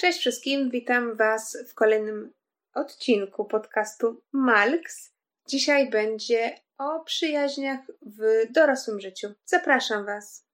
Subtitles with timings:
[0.00, 2.32] Cześć wszystkim, witam Was w kolejnym
[2.74, 5.14] odcinku podcastu Malks.
[5.48, 9.28] Dzisiaj będzie o przyjaźniach w dorosłym życiu.
[9.44, 10.46] Zapraszam Was.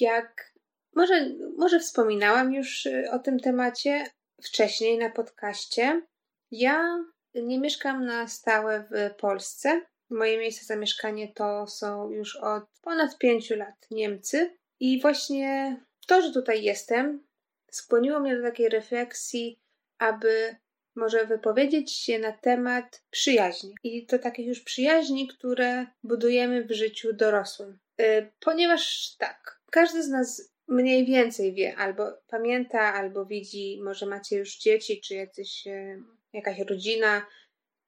[0.00, 0.52] Jak
[0.94, 4.04] może, może wspominałam już y, o tym temacie
[4.42, 6.02] wcześniej na podcaście,
[6.50, 7.04] ja
[7.42, 9.82] nie mieszkam na stałe w Polsce.
[10.10, 14.56] Moje miejsce zamieszkania to są już od ponad pięciu lat Niemcy.
[14.80, 17.26] I właśnie to, że tutaj jestem,
[17.70, 19.60] skłoniło mnie do takiej refleksji,
[19.98, 20.56] aby
[20.94, 23.74] może wypowiedzieć się na temat przyjaźni.
[23.82, 27.78] I to takich już przyjaźni, które budujemy w życiu dorosłym.
[28.00, 34.36] Y, ponieważ tak, każdy z nas mniej więcej wie, albo pamięta, albo widzi, może macie
[34.36, 36.02] już dzieci, czy jacyś, y,
[36.38, 37.26] jakaś rodzina,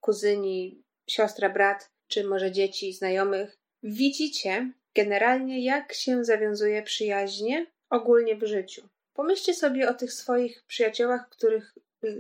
[0.01, 3.57] kuzyni, siostra, brat, czy może dzieci, znajomych.
[3.83, 8.89] Widzicie generalnie, jak się zawiązuje przyjaźnie ogólnie w życiu.
[9.15, 11.75] Pomyślcie sobie o tych swoich przyjaciołach, których,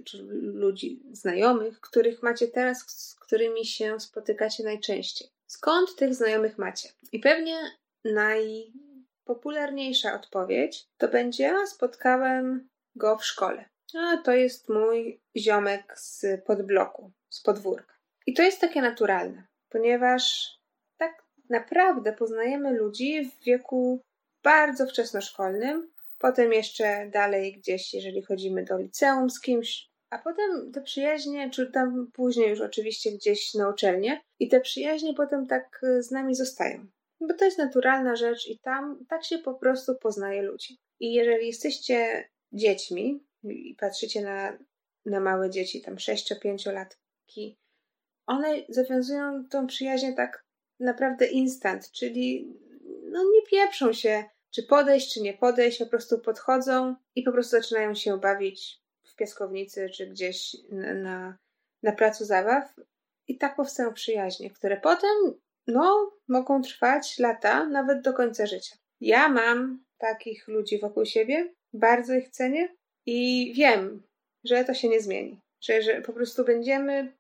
[0.05, 5.29] czy ludzi, znajomych, których macie teraz, z którymi się spotykacie najczęściej.
[5.47, 6.89] Skąd tych znajomych macie?
[7.13, 7.57] I pewnie
[8.05, 13.69] najpopularniejsza odpowiedź to będzie: spotkałem go w szkole.
[13.95, 17.95] A to jest mój ziomek z podbloku, z podwórka.
[18.27, 20.51] I to jest takie naturalne, ponieważ
[20.97, 24.03] tak naprawdę poznajemy ludzi w wieku
[24.43, 30.83] bardzo wczesnoszkolnym, potem jeszcze dalej gdzieś, jeżeli chodzimy do liceum z kimś, a potem te
[30.83, 36.11] przyjaźnie, czy tam później już oczywiście gdzieś na uczelnię, i te przyjaźnie potem tak z
[36.11, 36.87] nami zostają.
[37.21, 40.79] Bo to jest naturalna rzecz i tam tak się po prostu poznaje ludzi.
[41.01, 44.59] I jeżeli jesteście dziećmi i patrzycie na,
[45.07, 47.59] na małe dzieci, tam 6-5 latki,
[48.27, 50.45] one zawiązują tą przyjaźń tak
[50.81, 52.55] naprawdę instant, czyli
[53.11, 57.51] no nie pieprzą się, czy podejść, czy nie podejść, po prostu podchodzą i po prostu
[57.51, 61.39] zaczynają się bawić w piaskownicy, czy gdzieś na, na,
[61.83, 62.75] na placu zabaw.
[63.29, 65.11] I tak powstają przyjaźnie, które potem,
[65.67, 68.77] no, mogą trwać lata, nawet do końca życia.
[69.01, 72.69] Ja mam takich ludzi wokół siebie, bardzo ich cenię
[73.07, 74.03] i wiem,
[74.45, 75.41] że to się nie zmieni.
[75.61, 77.13] Że, że po prostu będziemy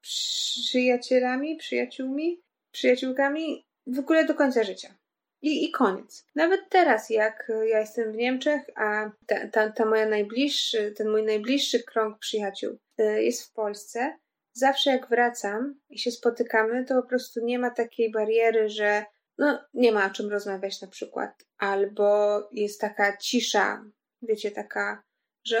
[0.00, 2.40] przyjacielami, przyjaciółmi,
[2.72, 4.94] przyjaciółkami w ogóle do końca życia.
[5.42, 6.26] I, I koniec.
[6.34, 11.22] Nawet teraz, jak ja jestem w Niemczech, a ta, ta, ta moja najbliższy, ten mój
[11.22, 14.18] najbliższy krąg przyjaciół y, jest w Polsce,
[14.52, 19.04] zawsze jak wracam i się spotykamy, to po prostu nie ma takiej bariery, że
[19.38, 23.84] no, nie ma o czym rozmawiać na przykład, albo jest taka cisza,
[24.22, 25.02] wiecie, taka
[25.44, 25.60] że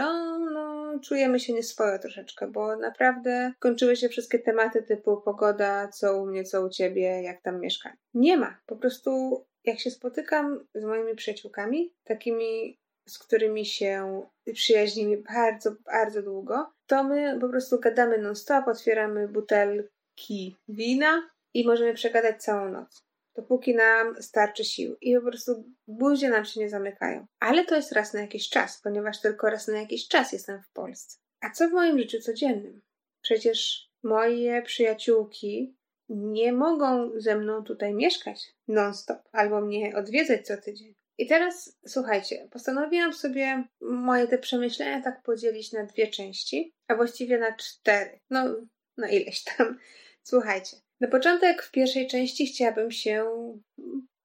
[0.52, 6.26] no, czujemy się nieswojo troszeczkę, bo naprawdę kończyły się wszystkie tematy typu pogoda, co u
[6.26, 7.92] mnie, co u ciebie, jak tam mieszkam.
[8.14, 8.60] Nie ma.
[8.66, 12.78] Po prostu jak się spotykam z moimi przyjaciółkami, takimi,
[13.08, 14.22] z którymi się
[14.52, 21.94] przyjaźnimy bardzo, bardzo długo, to my po prostu gadamy non-stop, otwieramy butelki wina i możemy
[21.94, 23.07] przegadać całą noc
[23.38, 27.26] dopóki nam starczy sił i po prostu buzie nam się nie zamykają.
[27.40, 30.72] Ale to jest raz na jakiś czas, ponieważ tylko raz na jakiś czas jestem w
[30.72, 31.18] Polsce.
[31.40, 32.80] A co w moim życiu codziennym?
[33.22, 35.76] Przecież moje przyjaciółki
[36.08, 40.94] nie mogą ze mną tutaj mieszkać non-stop albo mnie odwiedzać co tydzień.
[41.18, 47.38] I teraz słuchajcie, postanowiłam sobie moje te przemyślenia tak podzielić na dwie części, a właściwie
[47.38, 48.20] na cztery.
[48.30, 48.56] No,
[48.96, 49.78] na ileś tam.
[50.22, 53.26] Słuchajcie, na początek w pierwszej części chciałabym się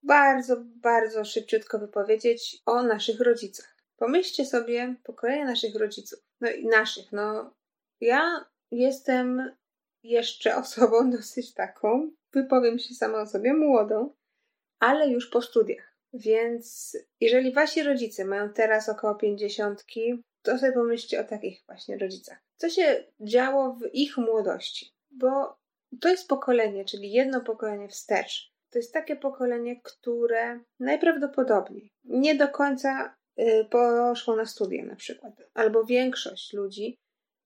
[0.03, 3.77] bardzo, bardzo szybciutko wypowiedzieć o naszych rodzicach.
[3.97, 6.19] Pomyślcie sobie pokolenie naszych rodziców.
[6.41, 7.53] No i naszych, no
[8.01, 9.55] ja jestem
[10.03, 14.13] jeszcze osobą dosyć taką, wypowiem się sama o sobie, młodą,
[14.79, 15.93] ale już po studiach.
[16.13, 22.37] Więc jeżeli wasi rodzice mają teraz około pięćdziesiątki, to sobie pomyślcie o takich właśnie rodzicach.
[22.57, 24.93] Co się działo w ich młodości?
[25.11, 25.62] Bo
[26.01, 28.53] to jest pokolenie, czyli jedno pokolenie wstecz.
[28.69, 35.33] To jest takie pokolenie, które najprawdopodobniej nie do końca y, poszło na studia, na przykład,
[35.53, 36.97] albo większość ludzi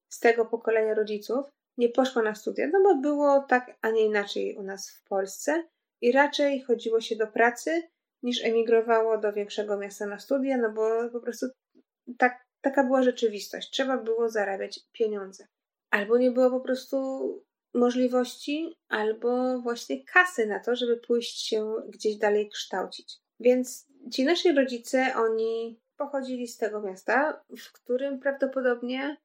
[0.09, 1.45] z tego pokolenia rodziców
[1.77, 5.63] nie poszła na studia, no bo było tak, a nie inaczej u nas w Polsce
[6.01, 7.83] i raczej chodziło się do pracy
[8.23, 11.45] niż emigrowało do większego miasta na studia, no bo po prostu
[12.17, 13.69] tak, taka była rzeczywistość.
[13.69, 15.47] Trzeba było zarabiać pieniądze.
[15.91, 16.97] Albo nie było po prostu
[17.73, 23.17] możliwości albo właśnie kasy na to, żeby pójść się gdzieś dalej kształcić.
[23.39, 29.17] Więc ci nasi rodzice, oni pochodzili z tego miasta, w którym prawdopodobnie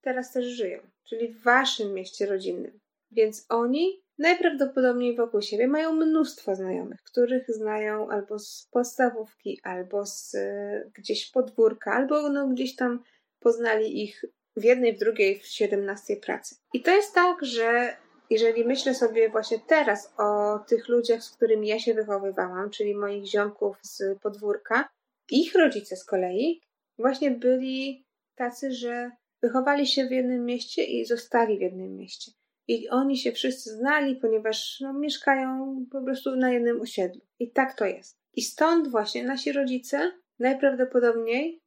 [0.00, 0.80] teraz też żyją.
[1.04, 2.80] czyli w waszym mieście rodzinnym.
[3.10, 10.34] Więc oni najprawdopodobniej wokół siebie mają mnóstwo znajomych, których znają albo z podstawówki, albo z
[10.34, 13.02] y, gdzieś podwórka, albo no, gdzieś tam
[13.40, 14.24] poznali ich
[14.56, 16.56] w jednej, w drugiej, w siedemnastej pracy.
[16.72, 17.96] I to jest tak, że
[18.30, 23.26] jeżeli myślę sobie właśnie teraz o tych ludziach, z którymi ja się wychowywałam, czyli moich
[23.26, 24.88] ziomków z podwórka,
[25.30, 26.62] ich rodzice z kolei
[26.98, 29.10] właśnie byli tacy, że
[29.42, 32.32] wychowali się w jednym mieście i zostali w jednym mieście.
[32.68, 37.20] I oni się wszyscy znali, ponieważ no, mieszkają po prostu na jednym osiedlu.
[37.38, 38.18] I tak to jest.
[38.34, 41.62] I stąd właśnie nasi rodzice najprawdopodobniej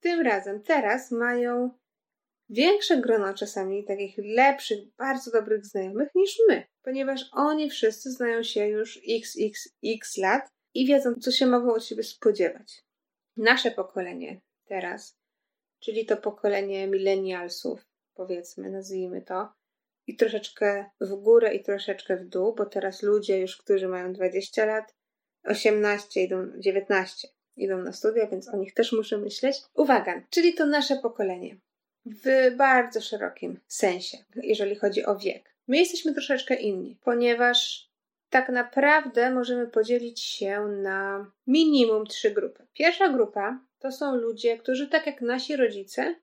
[0.00, 1.70] tym razem, teraz mają
[2.50, 8.66] większe grono czasami takich lepszych, bardzo dobrych znajomych niż my, ponieważ oni wszyscy znają się
[8.66, 12.84] już xxx lat i wiedzą, co się mogą od siebie spodziewać.
[13.36, 15.18] Nasze pokolenie teraz,
[15.78, 19.52] czyli to pokolenie millennialsów, powiedzmy, nazwijmy to,
[20.06, 24.64] i troszeczkę w górę i troszeczkę w dół, bo teraz ludzie już, którzy mają 20
[24.64, 24.94] lat,
[25.44, 29.56] 18 idą, 19 idą na studia, więc o nich też muszę myśleć.
[29.74, 31.56] Uwaga, czyli to nasze pokolenie
[32.06, 35.54] w bardzo szerokim sensie, jeżeli chodzi o wiek.
[35.68, 37.90] My jesteśmy troszeczkę inni, ponieważ
[38.30, 42.66] tak naprawdę możemy podzielić się na minimum trzy grupy.
[42.72, 46.14] Pierwsza grupa to są ludzie, którzy, tak jak nasi rodzice,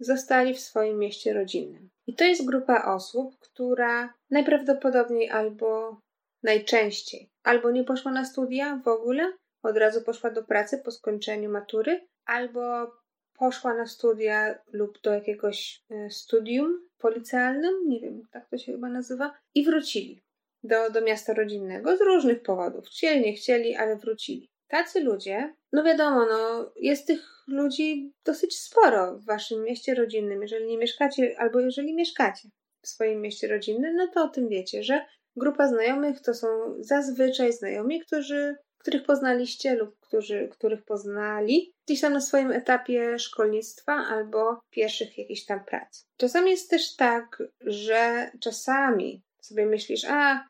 [0.00, 1.90] zostali w swoim mieście rodzinnym.
[2.06, 6.00] I to jest grupa osób, która najprawdopodobniej albo
[6.42, 9.32] najczęściej albo nie poszła na studia w ogóle,
[9.62, 12.92] od razu poszła do pracy po skończeniu matury, albo
[13.38, 18.88] poszła na studia lub do jakiegoś e, studium policealnym, nie wiem, tak to się chyba
[18.88, 20.22] nazywa, i wrócili
[20.62, 22.86] do, do miasta rodzinnego z różnych powodów.
[22.86, 24.50] Chcieli, nie chcieli, ale wrócili.
[24.68, 30.42] Tacy ludzie, no wiadomo, no, jest tych ludzi dosyć sporo w waszym mieście rodzinnym.
[30.42, 32.48] Jeżeli nie mieszkacie, albo jeżeli mieszkacie
[32.82, 36.48] w swoim mieście rodzinnym, no to o tym wiecie, że grupa znajomych to są
[36.80, 43.92] zazwyczaj znajomi, którzy których poznaliście lub którzy, których poznali gdzieś tam na swoim etapie szkolnictwa
[43.92, 46.06] albo pierwszych jakichś tam prac.
[46.16, 50.48] Czasami jest też tak, że czasami sobie myślisz, a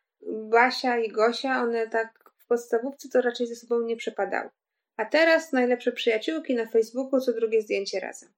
[0.50, 4.50] Basia i Gosia, one tak w podstawówce to raczej ze sobą nie przepadały.
[4.96, 8.28] A teraz najlepsze przyjaciółki na Facebooku, co drugie zdjęcie razem.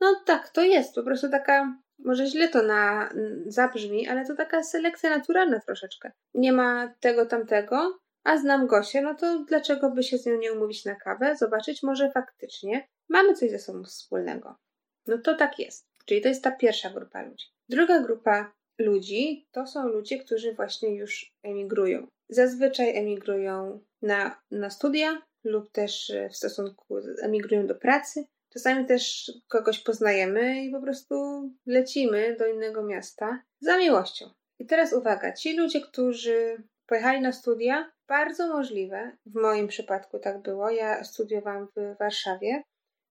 [0.00, 3.10] No tak, to jest po prostu taka, może źle to na,
[3.46, 6.12] zabrzmi, ale to taka selekcja naturalna troszeczkę.
[6.34, 10.52] Nie ma tego tamtego, a znam Gosię, no to dlaczego by się z nią nie
[10.52, 14.56] umówić na kawę, zobaczyć, może faktycznie mamy coś ze sobą wspólnego.
[15.06, 15.86] No to tak jest.
[16.04, 17.46] Czyli to jest ta pierwsza grupa ludzi.
[17.68, 22.06] Druga grupa ludzi to są ludzie, którzy właśnie już emigrują.
[22.28, 28.24] Zazwyczaj emigrują na, na studia lub też w stosunku emigrują do pracy.
[28.52, 31.14] Czasami też kogoś poznajemy i po prostu
[31.66, 34.30] lecimy do innego miasta za miłością.
[34.58, 40.42] I teraz uwaga, ci ludzie, którzy pojechali na studia, bardzo możliwe, w moim przypadku tak
[40.42, 42.62] było, ja studiowałam w Warszawie.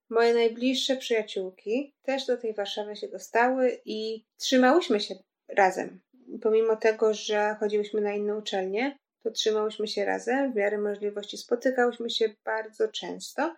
[0.09, 5.15] Moje najbliższe przyjaciółki też do tej Warszawy się dostały i trzymałyśmy się
[5.47, 5.99] razem.
[6.41, 12.09] Pomimo tego, że chodziłyśmy na inne uczelnie, to trzymałyśmy się razem, w miarę możliwości spotykałyśmy
[12.09, 13.55] się bardzo często,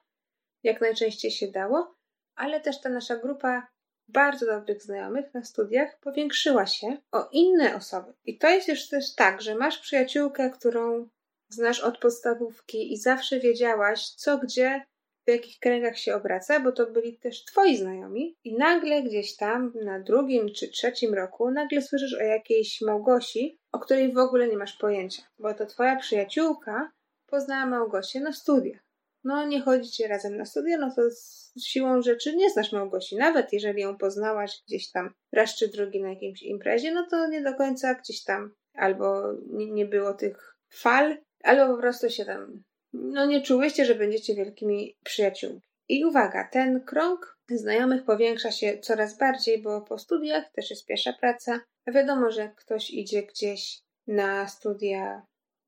[0.63, 1.95] jak najczęściej się dało,
[2.35, 3.67] ale też ta nasza grupa
[4.07, 8.13] bardzo dobrych znajomych na studiach powiększyła się o inne osoby.
[8.25, 11.09] I to jest już też tak, że masz przyjaciółkę, którą
[11.53, 14.81] znasz od podstawówki i zawsze wiedziałaś, co gdzie,
[15.27, 19.73] w jakich kręgach się obraca, bo to byli też twoi znajomi, i nagle gdzieś tam
[19.85, 24.57] na drugim czy trzecim roku nagle słyszysz o jakiejś Małgosi, o której w ogóle nie
[24.57, 26.91] masz pojęcia, bo to twoja przyjaciółka
[27.27, 28.91] poznała Małgosię na studiach.
[29.23, 33.15] No, nie chodzicie razem na studia, no to z siłą rzeczy nie znasz Małgosi.
[33.15, 37.41] Nawet jeżeli ją poznałaś gdzieś tam raz czy drugi na jakimś imprezie, no to nie
[37.41, 42.63] do końca gdzieś tam albo nie, nie było tych fal, albo po prostu się tam,
[42.93, 45.61] no nie czułyście, że będziecie wielkimi przyjaciółmi.
[45.89, 51.13] I uwaga, ten krąg znajomych powiększa się coraz bardziej, bo po studiach też jest pierwsza
[51.13, 51.59] praca.
[51.87, 55.25] Wiadomo, że ktoś idzie gdzieś na studia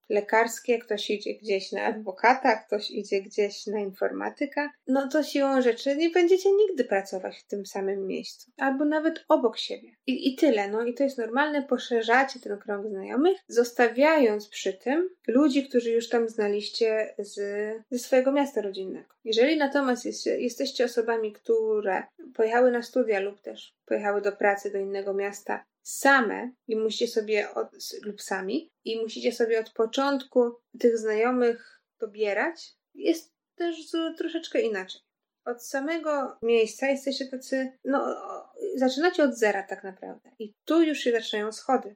[0.09, 5.95] lekarskie, ktoś idzie gdzieś na adwokata, ktoś idzie gdzieś na informatyka, no to siłą rzeczy
[5.95, 9.89] nie będziecie nigdy pracować w tym samym miejscu, albo nawet obok siebie.
[10.07, 15.09] I, i tyle, no i to jest normalne, poszerzacie ten krąg znajomych, zostawiając przy tym
[15.27, 17.35] ludzi, którzy już tam znaliście z,
[17.91, 19.13] ze swojego miasta rodzinnego.
[19.23, 22.03] Jeżeli natomiast jest, jesteście osobami, które
[22.35, 27.53] pojechały na studia lub też pojechały do pracy do innego miasta same i musicie sobie
[27.53, 27.67] od,
[28.03, 33.75] lub sami i musicie sobie od początku tych znajomych dobierać, jest też
[34.17, 35.01] troszeczkę inaczej.
[35.45, 38.15] od samego miejsca jesteście tacy, no,
[38.75, 40.31] zaczynacie od zera tak naprawdę.
[40.39, 41.95] I tu już się zaczynają schody.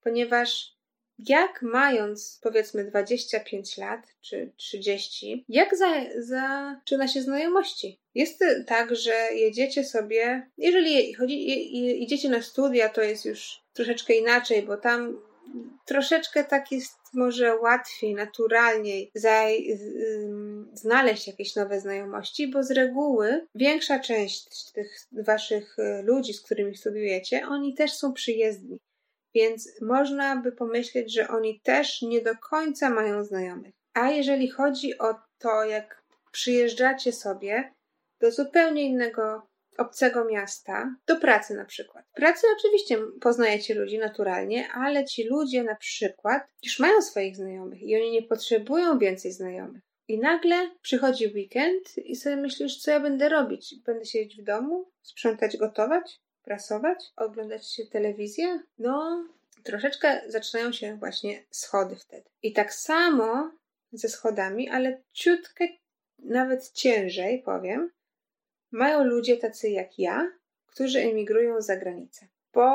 [0.00, 0.79] Ponieważ
[1.28, 5.86] jak mając powiedzmy 25 lat czy 30, jak za,
[6.18, 8.00] zaczyna się znajomości?
[8.14, 14.62] Jest tak, że jedziecie sobie, jeżeli chodzi, idziecie na studia, to jest już troszeczkę inaczej,
[14.62, 15.18] bo tam
[15.86, 19.12] troszeczkę tak jest może łatwiej, naturalniej
[20.72, 26.76] znaleźć jakieś nowe znajomości, bo z reguły większa część tych waszych y, ludzi, z którymi
[26.76, 28.78] studiujecie, oni też są przyjezdni.
[29.34, 33.74] Więc można by pomyśleć, że oni też nie do końca mają znajomych.
[33.94, 37.72] A jeżeli chodzi o to, jak przyjeżdżacie sobie
[38.20, 42.04] do zupełnie innego obcego miasta, do pracy na przykład.
[42.12, 47.82] W pracy oczywiście poznajecie ludzi naturalnie, ale ci ludzie na przykład już mają swoich znajomych
[47.82, 49.82] i oni nie potrzebują więcej znajomych.
[50.08, 53.74] I nagle przychodzi weekend i sobie myślisz, co ja będę robić?
[53.86, 56.20] Będę siedzieć w domu, sprzątać, gotować,
[56.50, 58.62] prasować, oglądać się telewizję?
[58.78, 59.24] No,
[59.62, 62.30] troszeczkę zaczynają się właśnie schody wtedy.
[62.42, 63.52] I tak samo
[63.92, 65.68] ze schodami, ale ciutkę
[66.18, 67.90] nawet ciężej powiem,
[68.70, 70.32] mają ludzie tacy jak ja,
[70.66, 72.26] którzy emigrują za granicę.
[72.52, 72.70] Bo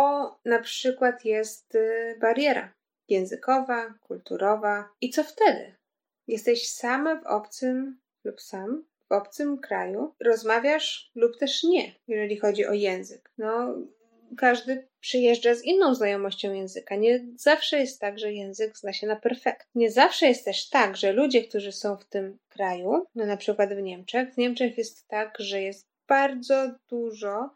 [0.45, 2.73] na przykład jest y, bariera
[3.09, 4.89] językowa, kulturowa.
[5.01, 5.75] I co wtedy?
[6.27, 12.65] Jesteś sama w obcym lub sam w obcym kraju, rozmawiasz lub też nie, jeżeli chodzi
[12.65, 13.31] o język.
[13.37, 13.75] No,
[14.37, 16.95] każdy przyjeżdża z inną znajomością języka.
[16.95, 19.67] Nie zawsze jest tak, że język zna się na perfekt.
[19.75, 23.73] Nie zawsze jest też tak, że ludzie, którzy są w tym kraju, no na przykład
[23.73, 27.49] w Niemczech, w Niemczech jest tak, że jest bardzo dużo,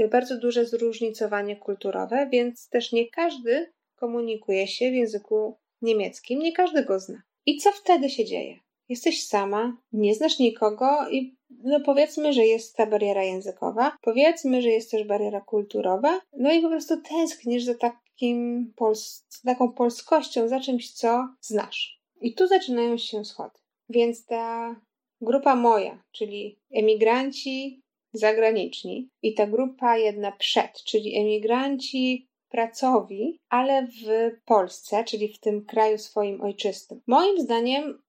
[0.00, 6.52] y, bardzo duże zróżnicowanie kulturowe, więc też nie każdy komunikuje się w języku niemieckim, nie
[6.52, 7.22] każdy go zna.
[7.46, 8.58] I co wtedy się dzieje?
[8.88, 14.68] Jesteś sama, nie znasz nikogo i no powiedzmy, że jest ta bariera językowa, powiedzmy, że
[14.68, 20.60] jest też bariera kulturowa, no i po prostu tęsknisz za takim pols- taką polskością, za
[20.60, 22.00] czymś, co znasz.
[22.20, 23.58] I tu zaczynają się schody.
[23.88, 24.76] Więc ta
[25.20, 34.30] grupa moja, czyli emigranci zagraniczni i ta grupa jedna przed, czyli emigranci pracowi, ale w
[34.44, 37.00] Polsce, czyli w tym kraju swoim ojczystym.
[37.06, 38.02] Moim zdaniem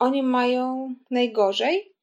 [0.00, 1.94] oni mają najgorzej,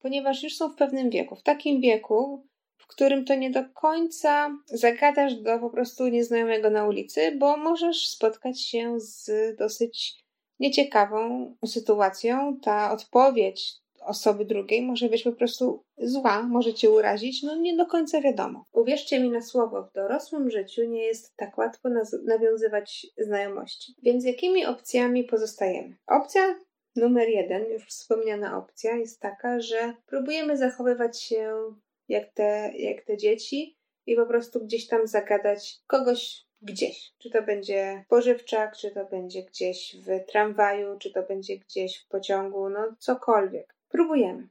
[0.00, 1.36] ponieważ już są w pewnym wieku.
[1.36, 6.86] W takim wieku, w którym to nie do końca zagadasz do po prostu nieznajomego na
[6.86, 10.24] ulicy, bo możesz spotkać się z dosyć
[10.60, 12.58] nieciekawą sytuacją.
[12.62, 17.86] Ta odpowiedź osoby drugiej może być po prostu zła, może cię urazić, no nie do
[17.86, 18.64] końca wiadomo.
[18.72, 21.88] Uwierzcie mi na słowo, w dorosłym życiu nie jest tak łatwo
[22.24, 23.94] nawiązywać znajomości.
[24.02, 25.96] Więc jakimi opcjami pozostajemy?
[26.06, 26.54] Opcja
[26.98, 31.74] numer jeden, już wspomniana opcja, jest taka, że próbujemy zachowywać się
[32.08, 33.76] jak te, jak te dzieci
[34.06, 37.12] i po prostu gdzieś tam zagadać kogoś gdzieś.
[37.18, 42.08] Czy to będzie pożywczak, czy to będzie gdzieś w tramwaju, czy to będzie gdzieś w
[42.08, 43.74] pociągu, no cokolwiek.
[43.88, 44.48] Próbujemy.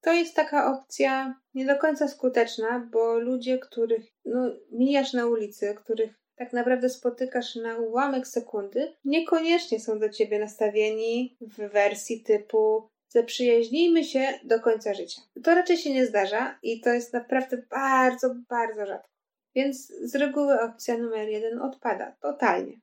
[0.00, 5.74] To jest taka opcja nie do końca skuteczna, bo ludzie, których no, mijasz na ulicy,
[5.74, 12.88] których tak naprawdę spotykasz na ułamek sekundy, niekoniecznie są do ciebie nastawieni w wersji typu
[13.08, 15.22] zaprzyjaźnijmy się do końca życia.
[15.44, 19.08] To raczej się nie zdarza i to jest naprawdę bardzo, bardzo rzadko.
[19.54, 22.80] Więc z reguły opcja numer jeden odpada totalnie.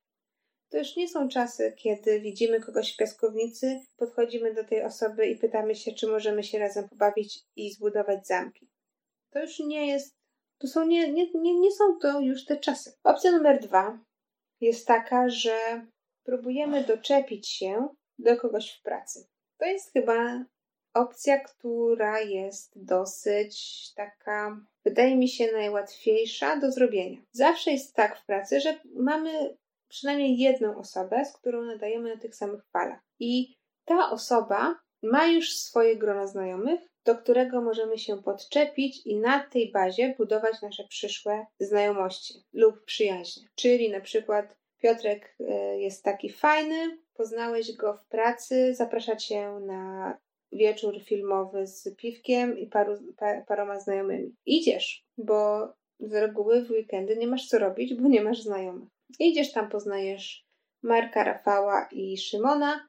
[0.69, 5.37] To już nie są czasy, kiedy widzimy kogoś w piaskownicy, podchodzimy do tej osoby i
[5.37, 8.67] pytamy się, czy możemy się razem pobawić i zbudować zamki.
[9.29, 10.15] To już nie jest,
[10.57, 12.93] to są nie, nie, nie, nie są to już te czasy.
[13.03, 13.99] Opcja numer dwa
[14.61, 15.85] jest taka, że
[16.23, 17.87] próbujemy doczepić się
[18.19, 19.27] do kogoś w pracy.
[19.57, 20.45] To jest chyba
[20.93, 27.21] opcja, która jest dosyć taka, wydaje mi się, najłatwiejsza do zrobienia.
[27.31, 29.57] Zawsze jest tak w pracy, że mamy
[29.87, 32.99] przynajmniej jedną osobę, z którą nadajemy na tych samych falach.
[33.19, 39.39] I ta osoba ma już swoje grono znajomych, do którego możemy się podczepić i na
[39.39, 43.43] tej bazie budować nasze przyszłe znajomości lub przyjaźnie.
[43.55, 50.17] Czyli na przykład Piotrek e, jest taki fajny, poznałeś go w pracy, zaprasza cię na
[50.51, 54.35] wieczór filmowy z piwkiem i paru, pa, paroma znajomymi.
[54.45, 55.67] Idziesz, bo
[55.99, 58.89] z reguły w weekendy nie masz co robić, bo nie masz znajomych.
[59.19, 60.45] Idziesz tam, poznajesz
[60.83, 62.87] Marka, Rafała i Szymona.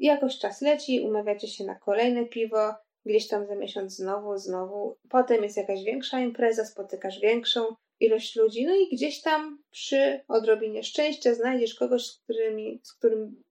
[0.00, 2.74] Jakoś czas leci, umawiacie się na kolejne piwo,
[3.06, 4.96] gdzieś tam za miesiąc znowu, znowu.
[5.10, 7.60] Potem jest jakaś większa impreza, spotykasz większą
[8.00, 13.42] ilość ludzi, no i gdzieś tam przy odrobinie szczęścia znajdziesz kogoś, z, którymi, z którym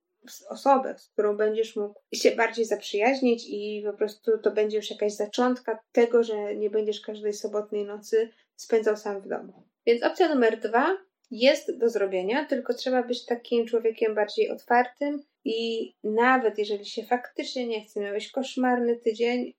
[0.48, 5.12] osobę, z którą będziesz mógł się bardziej zaprzyjaźnić i po prostu to będzie już jakaś
[5.12, 9.66] zaczątka tego, że nie będziesz każdej sobotniej nocy spędzał sam w domu.
[9.86, 10.96] Więc opcja numer dwa
[11.30, 17.66] jest do zrobienia, tylko trzeba być takim człowiekiem bardziej otwartym i nawet jeżeli się faktycznie
[17.66, 19.52] nie chce, miałeś koszmarny tydzień,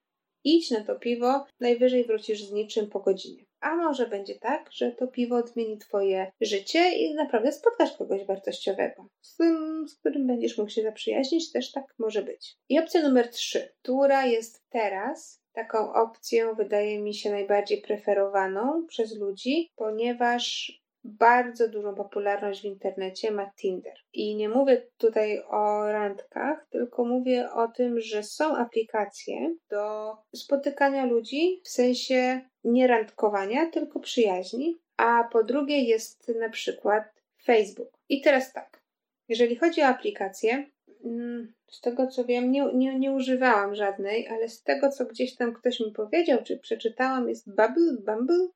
[0.43, 3.45] idź na to piwo, najwyżej wrócisz z niczym po godzinie.
[3.59, 9.07] A może będzie tak, że to piwo odmieni Twoje życie i naprawdę spotkasz kogoś wartościowego,
[9.21, 12.55] z, tym, z którym będziesz mógł się zaprzyjaźnić, też tak może być.
[12.69, 19.17] I opcja numer trzy, która jest teraz taką opcją, wydaje mi się, najbardziej preferowaną przez
[19.17, 20.71] ludzi, ponieważ
[21.03, 23.93] bardzo dużą popularność w internecie ma Tinder.
[24.13, 31.05] I nie mówię tutaj o randkach, tylko mówię o tym, że są aplikacje do spotykania
[31.05, 34.77] ludzi w sensie nie randkowania, tylko przyjaźni.
[34.97, 37.03] A po drugie jest na przykład
[37.43, 37.97] Facebook.
[38.09, 38.81] I teraz tak,
[39.27, 40.65] jeżeli chodzi o aplikacje,
[41.05, 45.35] mm, z tego co wiem, nie, nie, nie używałam żadnej, ale z tego co gdzieś
[45.35, 48.47] tam ktoś mi powiedział, czy przeczytałam, jest Bubble, Bumble,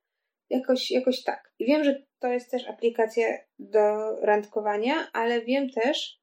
[0.50, 1.52] jakoś, jakoś tak.
[1.58, 3.26] I wiem, że to jest też aplikacja
[3.58, 6.20] do randkowania, ale wiem też,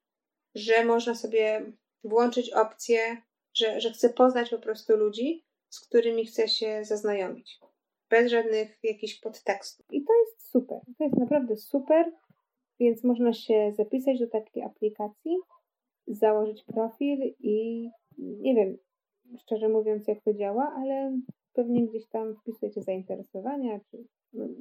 [0.56, 1.72] że można sobie
[2.04, 3.18] włączyć opcję,
[3.54, 7.60] że, że chcę poznać po prostu ludzi, z którymi chcę się zaznajomić.
[8.10, 9.86] Bez żadnych jakichś podtekstów.
[9.92, 10.80] I to jest super.
[10.98, 12.12] To jest naprawdę super,
[12.80, 15.38] więc można się zapisać do takiej aplikacji,
[16.08, 18.78] założyć profil i nie wiem,
[19.40, 21.20] szczerze mówiąc, jak to działa, ale
[21.54, 24.08] pewnie gdzieś tam wpisujecie zainteresowania, czy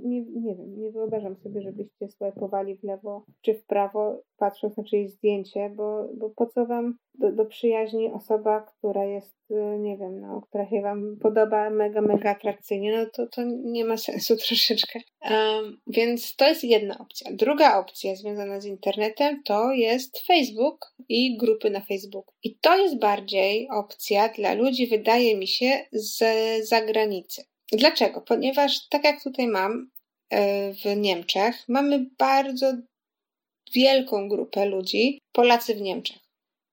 [0.05, 4.85] nie, nie wiem, nie wyobrażam sobie, żebyście swajpowali w lewo czy w prawo, patrząc na
[4.85, 9.97] czyjeś zdjęcie, bo, bo po co wam do, do przyjaźni osoba, która jest, y, nie
[9.97, 14.37] wiem, no, która się wam podoba mega, mega atrakcyjnie, no to, to nie ma sensu
[14.47, 15.00] troszeczkę.
[15.31, 17.31] Um, więc to jest jedna opcja.
[17.33, 22.35] Druga opcja związana z internetem to jest Facebook i grupy na Facebooku.
[22.43, 26.25] I to jest bardziej opcja dla ludzi, wydaje mi się, z
[26.69, 27.52] zagranicy.
[27.73, 28.21] Dlaczego?
[28.21, 29.91] Ponieważ tak jak tutaj mam
[30.31, 32.73] e, w Niemczech, mamy bardzo
[33.75, 36.19] wielką grupę ludzi, Polacy w Niemczech.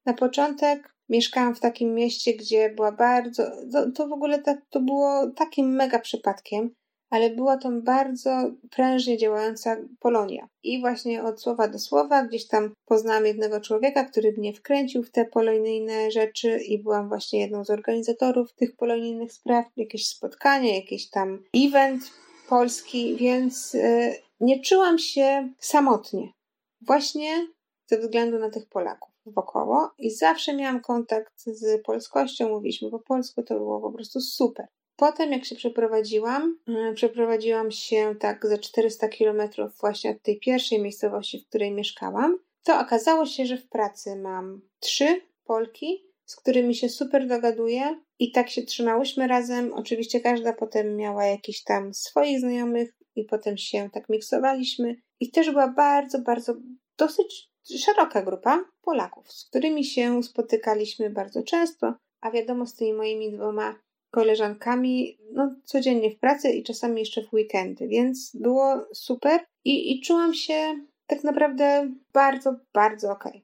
[0.06, 3.44] Na początek mieszkałam w takim mieście, gdzie była bardzo.
[3.72, 6.76] To, to w ogóle tak, to było takim mega przypadkiem,
[7.10, 10.48] ale była to bardzo prężnie działająca Polonia.
[10.64, 15.12] I właśnie od słowa do słowa gdzieś tam poznałam jednego człowieka, który mnie wkręcił w
[15.12, 21.10] te polonijne rzeczy i byłam właśnie jedną z organizatorów tych polonijnych spraw, jakieś spotkanie, jakiś
[21.10, 22.12] tam event
[22.50, 26.34] polski, więc yy, nie czułam się samotnie.
[26.82, 27.48] Właśnie
[27.86, 33.44] ze względu na tych Polaków wokoło i zawsze miałam kontakt z polskością, mówiliśmy po polsku,
[33.44, 34.68] to było po prostu super.
[35.00, 40.82] Potem, jak się przeprowadziłam, mm, przeprowadziłam się tak za 400 kilometrów właśnie od tej pierwszej
[40.82, 46.76] miejscowości, w której mieszkałam, to okazało się, że w pracy mam trzy Polki, z którymi
[46.76, 49.74] się super dogaduję i tak się trzymałyśmy razem.
[49.74, 54.96] Oczywiście każda potem miała jakiś tam swoich znajomych i potem się tak miksowaliśmy.
[55.20, 56.54] I też była bardzo, bardzo
[56.98, 63.32] dosyć szeroka grupa Polaków, z którymi się spotykaliśmy bardzo często, a wiadomo, z tymi moimi
[63.32, 63.76] dwoma
[64.12, 70.02] koleżankami no, codziennie w pracy i czasami jeszcze w weekendy, więc było super i, i
[70.02, 70.76] czułam się
[71.08, 73.32] tak naprawdę bardzo, bardzo okej.
[73.32, 73.42] Okay.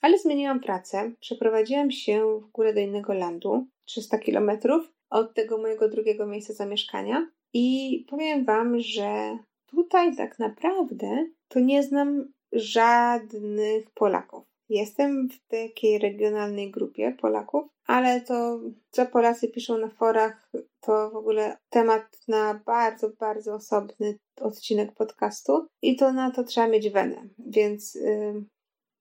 [0.00, 5.88] Ale zmieniłam pracę, przeprowadziłam się w górę do innego landu, 300 kilometrów od tego mojego
[5.88, 14.44] drugiego miejsca zamieszkania i powiem Wam, że tutaj tak naprawdę to nie znam żadnych Polaków.
[14.68, 20.50] Jestem w takiej regionalnej grupie Polaków, ale to, co Polacy piszą na forach,
[20.80, 26.68] to w ogóle temat na bardzo, bardzo osobny odcinek podcastu i to na to trzeba
[26.68, 28.44] mieć wenę, więc, yy,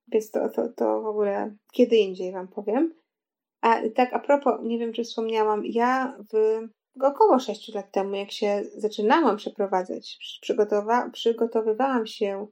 [0.08, 2.93] więc to, to, to w ogóle kiedy indziej Wam powiem.
[3.62, 6.67] A tak a propos, nie wiem czy wspomniałam, ja w
[7.01, 12.47] około 6 lat temu, jak się zaczynałam przeprowadzać, przygotowa- przygotowywałam się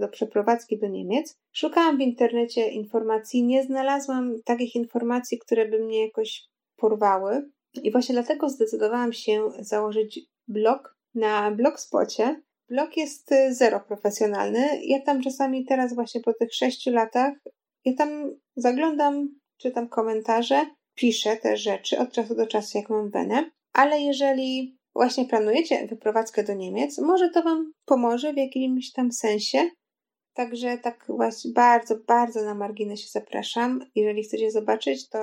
[0.00, 1.38] do przeprowadzki do Niemiec.
[1.52, 6.44] Szukałam w internecie informacji, nie znalazłam takich informacji, które by mnie jakoś
[6.76, 7.50] porwały.
[7.82, 12.42] I właśnie dlatego zdecydowałam się założyć blog na blogspocie.
[12.68, 14.80] Blog jest y, zero profesjonalny.
[14.84, 17.34] Ja tam czasami teraz właśnie po tych sześciu latach,
[17.84, 23.50] ja tam zaglądam, czytam komentarze, piszę te rzeczy od czasu do czasu, jak mam wenę.
[23.72, 29.70] Ale jeżeli właśnie planujecie wyprowadzkę do Niemiec, może to Wam pomoże w jakimś tam sensie.
[30.34, 33.80] Także tak właśnie bardzo, bardzo na marginesie zapraszam.
[33.94, 35.18] Jeżeli chcecie zobaczyć, to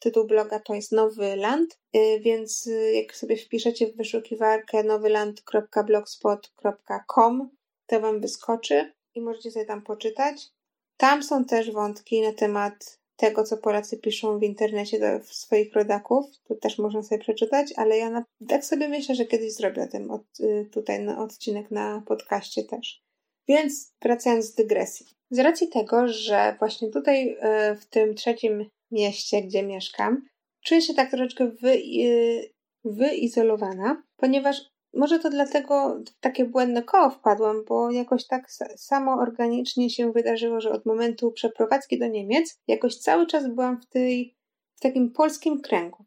[0.00, 7.50] tytuł bloga to jest Nowy Land, y, więc y, jak sobie wpiszecie w wyszukiwarkę nowyland.blogspot.com,
[7.86, 10.48] to Wam wyskoczy i możecie sobie tam poczytać.
[10.96, 16.26] Tam są też wątki na temat tego, co Polacy piszą w internecie do swoich rodaków.
[16.48, 20.10] To też można sobie przeczytać, ale ja na, tak sobie myślę, że kiedyś zrobię ten
[20.10, 23.02] od, y, tutaj na odcinek na podcaście też.
[23.48, 25.06] Więc wracając z dygresji.
[25.30, 30.28] Z racji tego, że właśnie tutaj y, w tym trzecim mieście, gdzie mieszkam,
[30.64, 32.52] czuję się tak troszeczkę wy, y,
[32.84, 34.56] wyizolowana, ponieważ
[34.94, 40.60] może to dlatego w takie błędne koło wpadłam, bo jakoś tak samo organicznie się wydarzyło,
[40.60, 44.36] że od momentu przeprowadzki do Niemiec jakoś cały czas byłam w tej,
[44.76, 46.04] w takim polskim kręgu.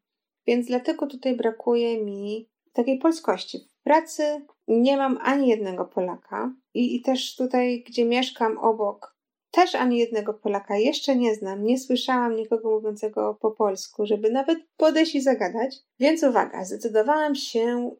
[0.48, 3.60] Więc dlatego tutaj brakuje mi takiej polskości.
[3.80, 9.16] W pracy nie mam ani jednego Polaka i, i też tutaj, gdzie mieszkam obok,
[9.52, 11.64] też ani jednego Polaka jeszcze nie znam.
[11.64, 15.76] Nie słyszałam nikogo mówiącego po polsku, żeby nawet podejść i zagadać.
[16.00, 17.92] Więc uwaga, zdecydowałam się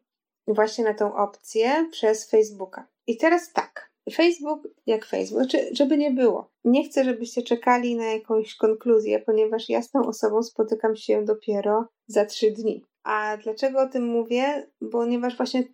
[0.46, 2.88] właśnie na tą opcję przez Facebooka.
[3.06, 3.92] I teraz tak.
[4.12, 6.50] Facebook jak Facebook, znaczy, żeby nie było.
[6.64, 11.88] Nie chcę, żebyście czekali na jakąś konkluzję, ponieważ ja z tą osobą spotykam się dopiero
[12.06, 12.84] za trzy dni.
[13.04, 14.70] A dlaczego o tym mówię?
[14.92, 15.64] Ponieważ właśnie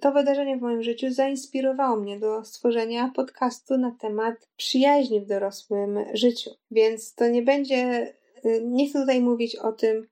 [0.00, 5.98] to wydarzenie w moim życiu zainspirowało mnie do stworzenia podcastu na temat przyjaźni w dorosłym
[6.14, 6.50] życiu.
[6.70, 8.12] Więc to nie będzie,
[8.46, 10.06] y, nie chcę tutaj mówić o tym,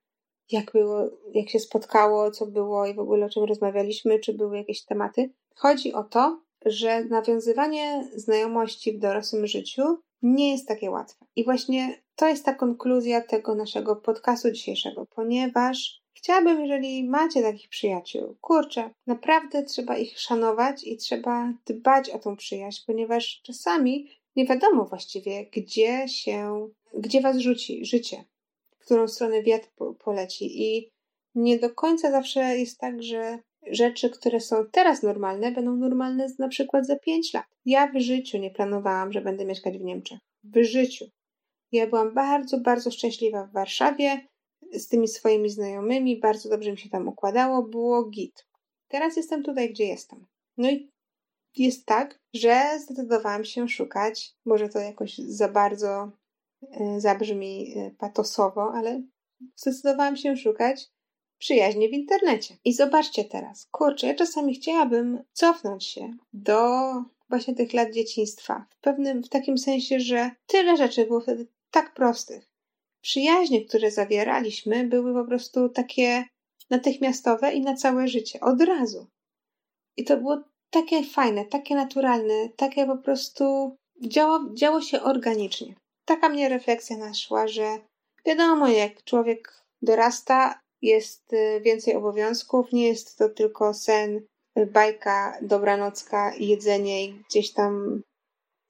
[0.53, 4.57] jak było, jak się spotkało, co było i w ogóle o czym rozmawialiśmy, czy były
[4.57, 5.31] jakieś tematy.
[5.55, 9.83] Chodzi o to, że nawiązywanie znajomości w dorosłym życiu
[10.23, 11.27] nie jest takie łatwe.
[11.37, 17.69] I właśnie to jest ta konkluzja tego naszego podcastu dzisiejszego, ponieważ chciałabym, jeżeli macie takich
[17.69, 24.47] przyjaciół, kurczę, naprawdę trzeba ich szanować i trzeba dbać o tą przyjaźń, ponieważ czasami nie
[24.47, 28.25] wiadomo właściwie, gdzie się, gdzie was rzuci życie
[28.81, 29.69] którą stronę wiatr
[30.05, 30.63] poleci.
[30.63, 30.91] I
[31.35, 36.49] nie do końca zawsze jest tak, że rzeczy, które są teraz normalne, będą normalne na
[36.49, 37.47] przykład za 5 lat.
[37.65, 40.19] Ja w życiu nie planowałam, że będę mieszkać w Niemczech.
[40.45, 41.05] W życiu.
[41.73, 44.27] Ja byłam bardzo, bardzo szczęśliwa w Warszawie
[44.73, 48.47] z tymi swoimi znajomymi, bardzo dobrze mi się tam układało, było git.
[48.89, 50.27] Teraz jestem tutaj, gdzie jestem.
[50.57, 50.91] No i
[51.57, 56.11] jest tak, że zdecydowałam się szukać, może to jakoś za bardzo
[56.99, 59.03] zabrzmi e, patosowo, ale
[59.57, 60.89] zdecydowałam się szukać
[61.39, 62.57] przyjaźni w internecie.
[62.65, 66.93] I zobaczcie teraz, kurczę, ja czasami chciałabym cofnąć się do
[67.29, 68.67] właśnie tych lat dzieciństwa.
[68.71, 72.51] W pewnym, w takim sensie, że tyle rzeczy było wtedy tak prostych.
[73.01, 76.25] Przyjaźnie, które zawieraliśmy, były po prostu takie
[76.71, 79.07] natychmiastowe i na całe życie, od razu.
[79.97, 85.75] I to było takie fajne, takie naturalne, takie po prostu działo, działo się organicznie
[86.11, 87.79] taka mnie refleksja naszła, że
[88.27, 94.21] wiadomo, jak człowiek dorasta, jest y, więcej obowiązków, nie jest to tylko sen,
[94.59, 98.03] y, bajka, dobranocka, jedzenie i gdzieś tam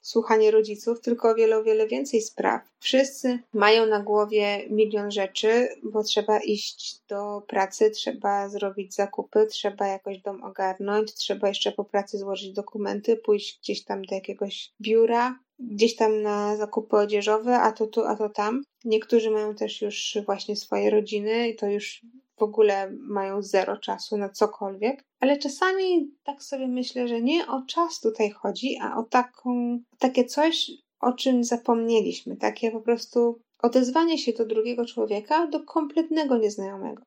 [0.03, 2.63] słuchanie rodziców, tylko o wiele, o wiele więcej spraw.
[2.81, 9.87] Wszyscy mają na głowie milion rzeczy, bo trzeba iść do pracy, trzeba zrobić zakupy, trzeba
[9.87, 15.39] jakoś dom ogarnąć, trzeba jeszcze po pracy złożyć dokumenty, pójść gdzieś tam do jakiegoś biura,
[15.61, 18.63] gdzieś tam na zakupy odzieżowe, a to tu, a to tam.
[18.85, 22.03] Niektórzy mają też już właśnie swoje rodziny i to już
[22.39, 25.05] w ogóle mają zero czasu na cokolwiek.
[25.21, 30.25] Ale czasami tak sobie myślę, że nie o czas tutaj chodzi, a o taką, takie
[30.25, 30.71] coś,
[31.01, 32.37] o czym zapomnieliśmy.
[32.37, 37.03] Takie po prostu odezwanie się do drugiego człowieka, do kompletnego nieznajomego.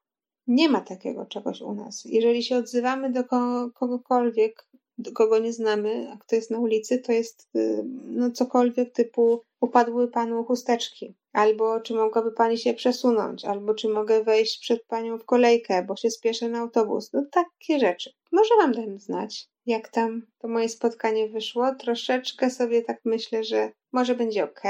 [0.47, 2.03] Nie ma takiego czegoś u nas.
[2.05, 3.23] Jeżeli się odzywamy do
[3.73, 4.67] kogokolwiek,
[5.13, 10.07] kogo nie znamy, a kto jest na ulicy, to jest y, no cokolwiek typu upadły
[10.07, 15.25] panu chusteczki, albo czy mogłaby pani się przesunąć, albo czy mogę wejść przed panią w
[15.25, 17.13] kolejkę, bo się spieszę na autobus.
[17.13, 18.13] No takie rzeczy.
[18.31, 21.75] Może wam dam znać, jak tam to moje spotkanie wyszło.
[21.75, 24.61] Troszeczkę sobie tak myślę, że może będzie ok.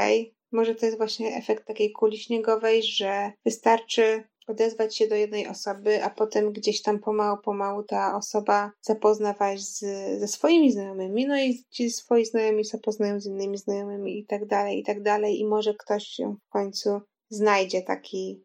[0.51, 6.03] Może to jest właśnie efekt takiej kuli śniegowej, że wystarczy odezwać się do jednej osoby,
[6.03, 9.79] a potem gdzieś tam pomału, pomału ta osoba zapozna was z,
[10.19, 14.79] ze swoimi znajomymi, no i ci swoi znajomi zapoznają z innymi znajomymi i tak dalej,
[14.79, 18.43] i tak dalej i może ktoś się w końcu znajdzie taki,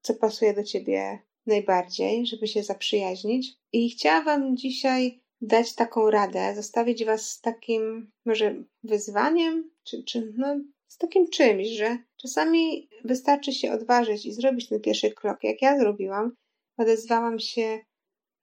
[0.00, 3.52] co pasuje do ciebie najbardziej, żeby się zaprzyjaźnić.
[3.72, 10.32] I chciałam wam dzisiaj dać taką radę, zostawić was z takim może wyzwaniem, czy, czy
[10.36, 15.62] no, z takim czymś, że czasami wystarczy się odważyć i zrobić ten pierwszy krok, jak
[15.62, 16.32] ja zrobiłam.
[16.76, 17.80] Odezwałam się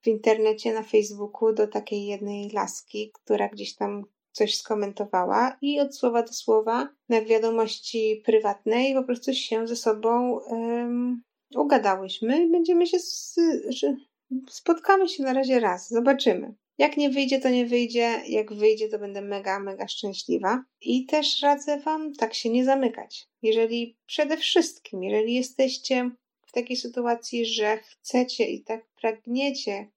[0.02, 5.96] w internecie, na Facebooku do takiej jednej laski, która gdzieś tam coś skomentowała i od
[5.96, 11.24] słowa do słowa na wiadomości prywatnej po prostu się ze sobą um,
[11.56, 13.36] ugadałyśmy będziemy się, z,
[14.50, 16.54] spotkamy się na razie raz, zobaczymy.
[16.78, 18.22] Jak nie wyjdzie, to nie wyjdzie.
[18.28, 20.64] Jak wyjdzie, to będę mega, mega szczęśliwa.
[20.82, 23.28] I też radzę Wam tak się nie zamykać.
[23.42, 26.12] Jeżeli przede wszystkim, jeżeli jesteście
[26.46, 29.88] w takiej sytuacji, że chcecie i tak pragniecie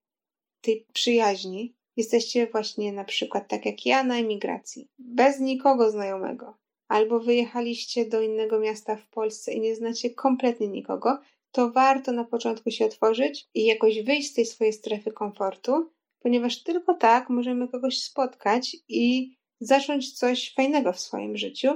[0.60, 7.20] tej przyjaźni, jesteście właśnie na przykład tak jak ja na emigracji, bez nikogo znajomego, albo
[7.20, 11.18] wyjechaliście do innego miasta w Polsce i nie znacie kompletnie nikogo,
[11.52, 16.62] to warto na początku się otworzyć i jakoś wyjść z tej swojej strefy komfortu, ponieważ
[16.62, 21.68] tylko tak możemy kogoś spotkać i zacząć coś fajnego w swoim życiu,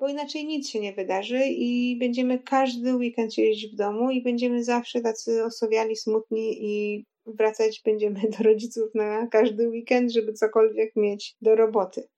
[0.00, 4.64] bo inaczej nic się nie wydarzy i będziemy każdy weekend siedzieć w domu i będziemy
[4.64, 11.36] zawsze tacy osowiali, smutni i wracać będziemy do rodziców na każdy weekend, żeby cokolwiek mieć
[11.40, 12.08] do roboty.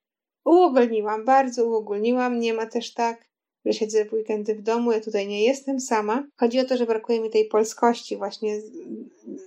[0.45, 2.39] Uogólniłam, bardzo uogólniłam.
[2.39, 3.29] Nie ma też tak,
[3.67, 4.93] że siedzę w weekendy w domu.
[4.93, 6.27] Ja tutaj nie jestem sama.
[6.37, 8.17] Chodzi o to, że brakuje mi tej polskości.
[8.17, 8.61] Właśnie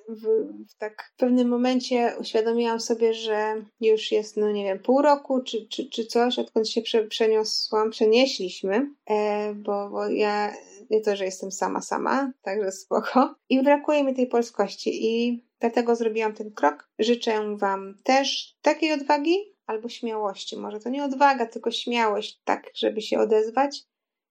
[0.10, 0.24] w,
[0.70, 5.44] w tak w pewnym momencie uświadomiłam sobie, że już jest, no nie wiem, pół roku
[5.44, 10.54] czy, czy, czy coś, odkąd się prze, przeniosłam, przenieśliśmy, e, bo, bo ja
[10.90, 13.36] nie to, że jestem sama, sama, także spoko.
[13.50, 16.90] I brakuje mi tej polskości i dlatego zrobiłam ten krok.
[17.00, 20.58] Życzę Wam też takiej odwagi albo śmiałości.
[20.58, 23.84] Może to nie odwaga, tylko śmiałość, tak, żeby się odezwać.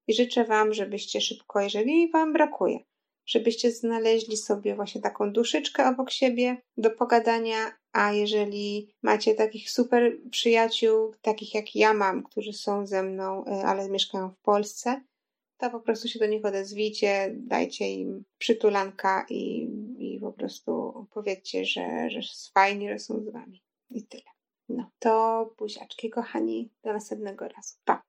[0.08, 2.78] I życzę Wam, żebyście szybko, jeżeli Wam brakuje,
[3.26, 7.56] żebyście znaleźli sobie właśnie taką duszyczkę obok siebie do pogadania,
[7.92, 13.50] a jeżeli macie takich super przyjaciół, takich jak ja mam, którzy są ze mną, y,
[13.50, 15.00] ale mieszkają w Polsce,
[15.58, 19.68] to po prostu się do nich odezwijcie, dajcie im przytulanka i,
[19.98, 23.62] i po prostu powiedzcie, że, że jest fajnie, że są z wami.
[23.90, 24.30] I tyle.
[24.68, 26.70] No, to buziaczki, kochani.
[26.84, 27.74] Do następnego razu.
[27.84, 28.02] Pa!